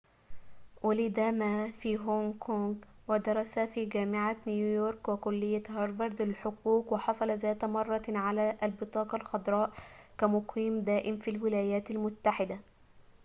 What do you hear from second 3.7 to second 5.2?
جامعة نيويورك